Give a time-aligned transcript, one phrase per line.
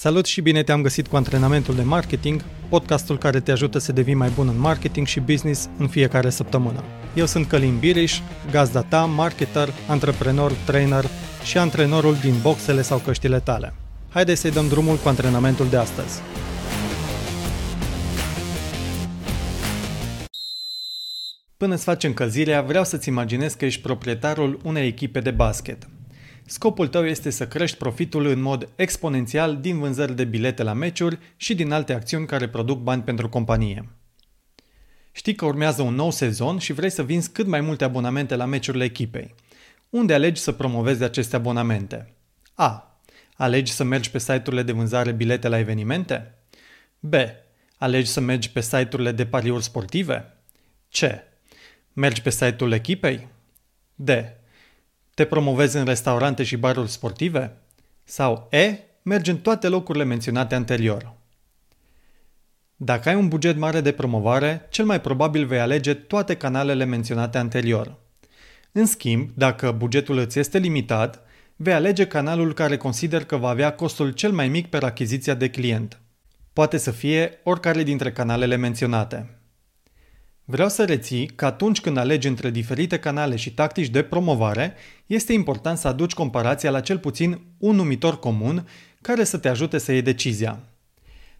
[0.00, 4.14] Salut și bine te-am găsit cu antrenamentul de marketing, podcastul care te ajută să devii
[4.14, 6.84] mai bun în marketing și business în fiecare săptămână.
[7.14, 11.04] Eu sunt Călin Biriș, gazda ta, marketer, antreprenor, trainer
[11.44, 13.74] și antrenorul din boxele sau căștile tale.
[14.08, 16.20] Haideți să-i dăm drumul cu antrenamentul de astăzi.
[21.56, 25.88] Până îți faci încălzirea, vreau să-ți imaginezi că ești proprietarul unei echipe de basket–
[26.50, 31.18] Scopul tău este să crești profitul în mod exponențial din vânzări de bilete la meciuri
[31.36, 33.88] și din alte acțiuni care produc bani pentru companie.
[35.12, 38.44] Știi că urmează un nou sezon și vrei să vinzi cât mai multe abonamente la
[38.44, 39.34] meciurile echipei.
[39.90, 42.12] Unde alegi să promovezi aceste abonamente?
[42.54, 43.00] A.
[43.36, 46.34] Alegi să mergi pe site-urile de vânzare bilete la evenimente?
[47.00, 47.14] B.
[47.78, 50.36] Alegi să mergi pe site-urile de pariuri sportive?
[50.90, 50.98] C.
[51.92, 53.28] Mergi pe site-ul echipei?
[53.94, 54.10] D
[55.18, 57.56] te promovezi în restaurante și baruri sportive?
[58.04, 58.78] Sau E.
[59.02, 61.14] Mergi în toate locurile menționate anterior.
[62.76, 67.38] Dacă ai un buget mare de promovare, cel mai probabil vei alege toate canalele menționate
[67.38, 67.96] anterior.
[68.72, 71.22] În schimb, dacă bugetul îți este limitat,
[71.56, 75.50] vei alege canalul care consider că va avea costul cel mai mic per achiziția de
[75.50, 76.00] client.
[76.52, 79.37] Poate să fie oricare dintre canalele menționate.
[80.50, 84.74] Vreau să reții că atunci când alegi între diferite canale și tactici de promovare,
[85.06, 88.68] este important să aduci comparația la cel puțin un numitor comun
[89.00, 90.60] care să te ajute să iei decizia.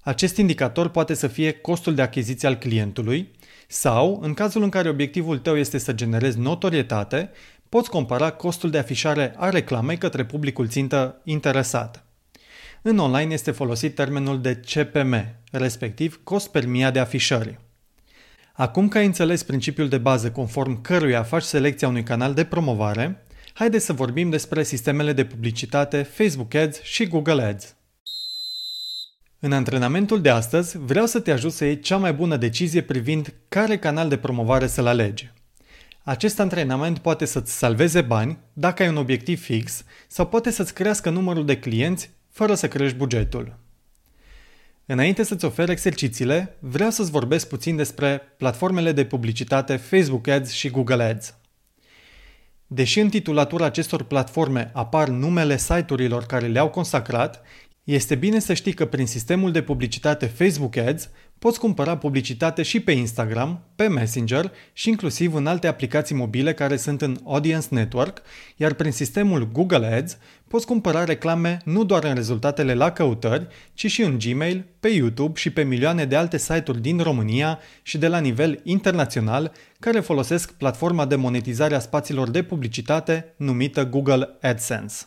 [0.00, 3.30] Acest indicator poate să fie costul de achiziție al clientului
[3.68, 7.30] sau, în cazul în care obiectivul tău este să generezi notorietate,
[7.68, 12.04] poți compara costul de afișare a reclamei către publicul țintă interesat.
[12.82, 17.62] În online este folosit termenul de CPM, respectiv cost per mia de afișări.
[18.56, 23.26] Acum că ai înțeles principiul de bază conform căruia faci selecția unui canal de promovare,
[23.52, 27.74] haideți să vorbim despre sistemele de publicitate Facebook Ads și Google Ads.
[29.38, 33.34] În antrenamentul de astăzi vreau să te ajut să iei cea mai bună decizie privind
[33.48, 35.32] care canal de promovare să-l alegi.
[36.02, 41.10] Acest antrenament poate să-ți salveze bani dacă ai un obiectiv fix sau poate să-ți crească
[41.10, 43.58] numărul de clienți fără să crești bugetul.
[44.86, 50.70] Înainte să-ți ofer exercițiile, vreau să-ți vorbesc puțin despre platformele de publicitate Facebook Ads și
[50.70, 51.34] Google Ads.
[52.66, 57.42] Deși în titulatura acestor platforme apar numele site-urilor care le-au consacrat,
[57.84, 61.08] este bine să știi că prin sistemul de publicitate Facebook Ads
[61.44, 66.76] poți cumpăra publicitate și pe Instagram, pe Messenger și inclusiv în alte aplicații mobile care
[66.76, 68.22] sunt în Audience Network,
[68.56, 70.16] iar prin sistemul Google Ads
[70.48, 75.38] poți cumpăra reclame nu doar în rezultatele la căutări, ci și în Gmail, pe YouTube
[75.38, 80.52] și pe milioane de alte site-uri din România și de la nivel internațional care folosesc
[80.52, 85.04] platforma de monetizare a spațiilor de publicitate numită Google AdSense.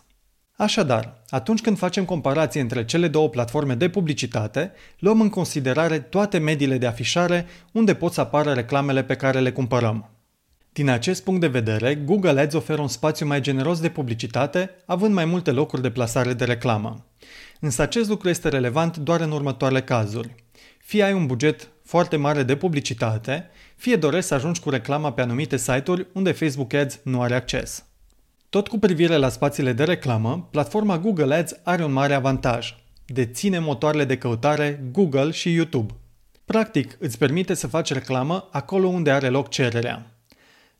[0.59, 6.37] Așadar, atunci când facem comparație între cele două platforme de publicitate, luăm în considerare toate
[6.37, 10.09] mediile de afișare unde pot să apară reclamele pe care le cumpărăm.
[10.73, 15.13] Din acest punct de vedere, Google Ads oferă un spațiu mai generos de publicitate, având
[15.13, 17.05] mai multe locuri de plasare de reclamă.
[17.59, 20.35] Însă acest lucru este relevant doar în următoarele cazuri.
[20.79, 25.21] Fie ai un buget foarte mare de publicitate, fie dorești să ajungi cu reclama pe
[25.21, 27.85] anumite site-uri unde Facebook Ads nu are acces.
[28.57, 32.75] Tot cu privire la spațiile de reclamă, platforma Google Ads are un mare avantaj.
[33.05, 35.93] Deține motoarele de căutare Google și YouTube.
[36.45, 40.11] Practic, îți permite să faci reclamă acolo unde are loc cererea.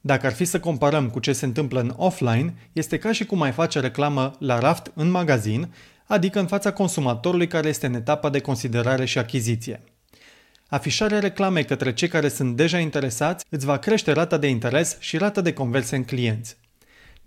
[0.01, 3.41] Dacă ar fi să comparăm cu ce se întâmplă în offline, este ca și cum
[3.41, 5.73] ai face reclamă la raft în magazin,
[6.05, 9.83] adică în fața consumatorului care este în etapa de considerare și achiziție.
[10.67, 15.17] Afișarea reclamei către cei care sunt deja interesați îți va crește rata de interes și
[15.17, 16.57] rata de conversie în clienți.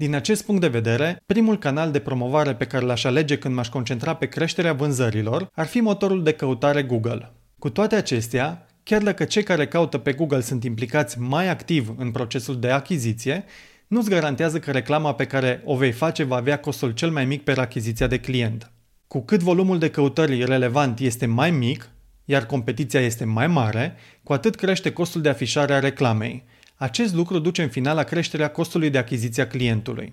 [0.00, 3.68] Din acest punct de vedere, primul canal de promovare pe care l-aș alege când m-aș
[3.68, 7.32] concentra pe creșterea vânzărilor ar fi motorul de căutare Google.
[7.58, 12.10] Cu toate acestea, chiar dacă cei care caută pe Google sunt implicați mai activ în
[12.10, 13.44] procesul de achiziție,
[13.86, 17.44] nu-ți garantează că reclama pe care o vei face va avea costul cel mai mic
[17.44, 18.70] pe achiziția de client.
[19.06, 21.88] Cu cât volumul de căutări relevant este mai mic,
[22.24, 26.44] iar competiția este mai mare, cu atât crește costul de afișare a reclamei–
[26.80, 30.12] acest lucru duce în final la creșterea costului de achiziție a clientului.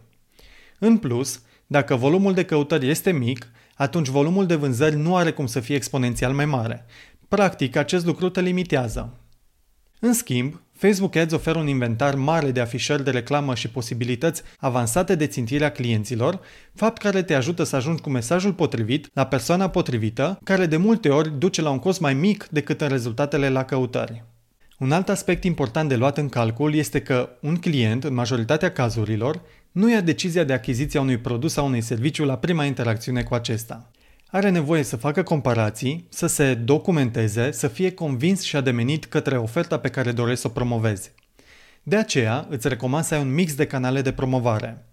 [0.79, 5.45] În plus, dacă volumul de căutări este mic, atunci volumul de vânzări nu are cum
[5.45, 6.85] să fie exponențial mai mare.
[7.27, 9.13] Practic, acest lucru te limitează.
[9.99, 15.15] În schimb, Facebook Ads oferă un inventar mare de afișări de reclamă și posibilități avansate
[15.15, 16.39] de țintire a clienților,
[16.73, 21.09] fapt care te ajută să ajungi cu mesajul potrivit la persoana potrivită, care de multe
[21.09, 24.23] ori duce la un cost mai mic decât în rezultatele la căutări.
[24.77, 29.41] Un alt aspect important de luat în calcul este că un client, în majoritatea cazurilor,
[29.71, 33.33] nu ia decizia de achiziție a unui produs sau unui serviciu la prima interacțiune cu
[33.33, 33.91] acesta.
[34.27, 39.79] Are nevoie să facă comparații, să se documenteze, să fie convins și ademenit către oferta
[39.79, 41.11] pe care dorești să o promovezi.
[41.83, 44.86] De aceea, îți recomand să ai un mix de canale de promovare.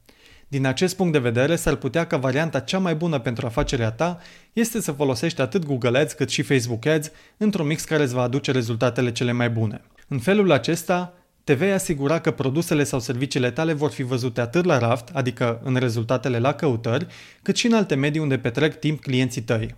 [0.49, 4.21] Din acest punct de vedere, s-ar putea ca varianta cea mai bună pentru afacerea ta
[4.53, 8.23] este să folosești atât Google Ads cât și Facebook Ads într-un mix care îți va
[8.23, 9.81] aduce rezultatele cele mai bune.
[10.09, 11.13] În felul acesta,
[11.45, 15.61] te vei asigura că produsele sau serviciile tale vor fi văzute atât la raft, adică
[15.65, 17.07] în rezultatele la căutări,
[17.43, 19.75] cât și în alte medii unde petrec timp clienții tăi.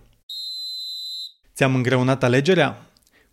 [1.55, 2.81] Ți-am îngreunat alegerea?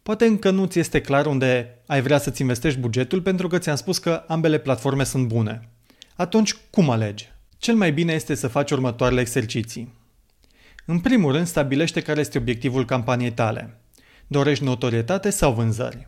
[0.02, 3.76] Poate încă nu ți este clar unde ai vrea să-ți investești bugetul pentru că ți-am
[3.76, 5.68] spus că ambele platforme sunt bune.
[6.16, 7.32] Atunci, cum alegi?
[7.58, 9.92] Cel mai bine este să faci următoarele exerciții.
[10.86, 13.80] În primul rând, stabilește care este obiectivul campaniei tale.
[14.26, 16.06] Dorești notorietate sau vânzări?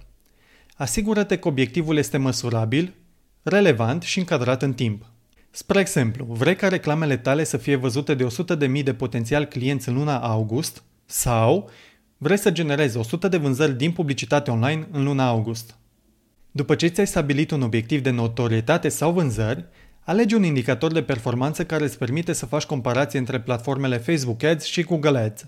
[0.77, 2.95] Asigură-te că obiectivul este măsurabil,
[3.43, 5.05] relevant și încadrat în timp.
[5.51, 8.27] Spre exemplu, vrei ca reclamele tale să fie văzute de
[8.77, 11.71] 100.000 de potențial clienți în luna august sau
[12.17, 15.77] vrei să generezi 100 de vânzări din publicitate online în luna august.
[16.51, 19.65] După ce ți-ai stabilit un obiectiv de notorietate sau vânzări,
[20.07, 24.65] alege un indicator de performanță care îți permite să faci comparație între platformele Facebook Ads
[24.65, 25.47] și Google Ads.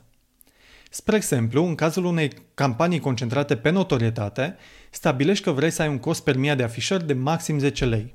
[0.90, 4.56] Spre exemplu, în cazul unei campanii concentrate pe notorietate,
[4.90, 8.14] stabilești că vrei să ai un cost per mie de afișări de maxim 10 lei.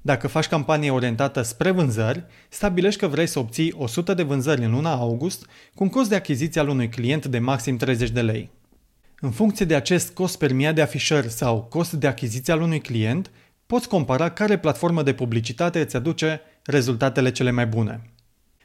[0.00, 4.70] Dacă faci campanie orientată spre vânzări, stabilești că vrei să obții 100 de vânzări în
[4.70, 8.50] luna august cu un cost de achiziție al unui client de maxim 30 de lei.
[9.20, 12.80] În funcție de acest cost per mie de afișări sau cost de achiziție al unui
[12.80, 13.30] client,
[13.70, 18.12] poți compara care platformă de publicitate îți aduce rezultatele cele mai bune.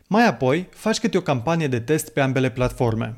[0.08, 3.18] Mai apoi, faci câte o campanie de test pe ambele platforme.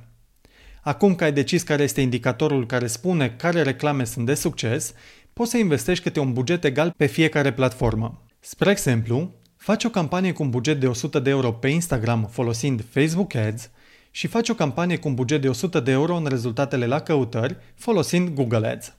[0.81, 4.93] Acum că ai decis care este indicatorul care spune care reclame sunt de succes,
[5.33, 8.25] poți să investești câte un buget egal pe fiecare platformă.
[8.39, 12.85] Spre exemplu, faci o campanie cu un buget de 100 de euro pe Instagram folosind
[12.89, 13.69] Facebook Ads
[14.11, 17.57] și faci o campanie cu un buget de 100 de euro în rezultatele la căutări
[17.75, 18.96] folosind Google Ads.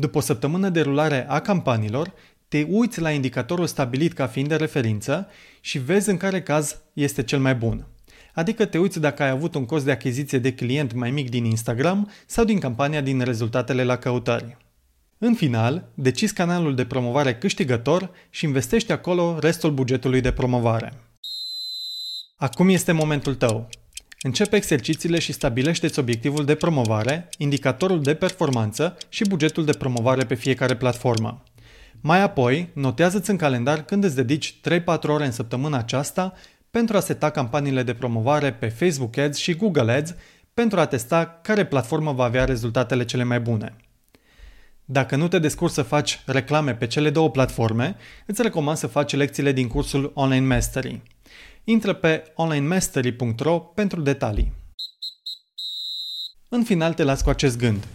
[0.00, 2.12] După o săptămână de rulare a campaniilor,
[2.48, 5.26] te uiți la indicatorul stabilit ca fiind de referință
[5.60, 7.86] și vezi în care caz este cel mai bun.
[8.34, 11.44] Adică te uiți dacă ai avut un cost de achiziție de client mai mic din
[11.44, 14.56] Instagram sau din campania din rezultatele la căutări.
[15.18, 20.92] În final, decizi canalul de promovare câștigător și investești acolo restul bugetului de promovare.
[22.36, 23.68] Acum este momentul tău.
[24.22, 30.34] Începe exercițiile și stabilește-ți obiectivul de promovare, indicatorul de performanță și bugetul de promovare pe
[30.34, 31.42] fiecare platformă.
[32.00, 36.32] Mai apoi, notează-ți în calendar când îți dedici 3-4 ore în săptămâna aceasta
[36.70, 40.14] pentru a seta campaniile de promovare pe Facebook Ads și Google Ads
[40.54, 43.76] pentru a testa care platformă va avea rezultatele cele mai bune.
[44.84, 49.14] Dacă nu te descurci să faci reclame pe cele două platforme, îți recomand să faci
[49.14, 51.02] lecțiile din cursul Online Mastery.
[51.70, 54.52] Intră pe onlinemastery.ro pentru detalii.
[56.48, 57.86] În final te las cu acest gând.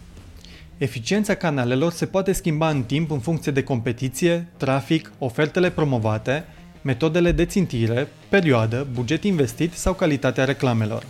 [0.77, 6.45] Eficiența canalelor se poate schimba în timp în funcție de competiție, trafic, ofertele promovate,
[6.81, 11.05] metodele de țintire, perioadă, buget investit sau calitatea reclamelor.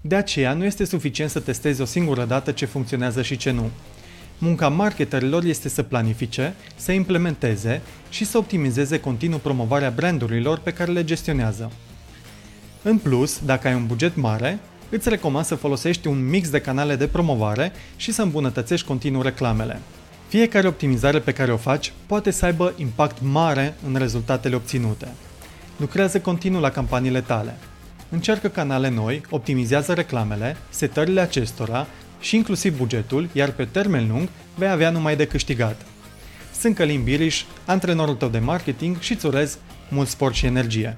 [0.00, 3.70] De aceea nu este suficient să testezi o singură dată ce funcționează și ce nu.
[4.38, 7.80] Munca marketerilor este să planifice, să implementeze
[8.10, 11.72] și să optimizeze continuu promovarea brandurilor pe care le gestionează.
[12.86, 14.58] În plus, dacă ai un buget mare,
[14.90, 19.80] îți recomand să folosești un mix de canale de promovare și să îmbunătățești continuu reclamele.
[20.28, 25.08] Fiecare optimizare pe care o faci poate să aibă impact mare în rezultatele obținute.
[25.76, 27.56] Lucrează continuu la campaniile tale.
[28.08, 31.86] Încearcă canale noi, optimizează reclamele, setările acestora
[32.20, 35.80] și inclusiv bugetul, iar pe termen lung vei avea numai de câștigat.
[36.60, 40.96] Sunt Călim Biriș, antrenorul tău de marketing și îți urez mult sport și energie.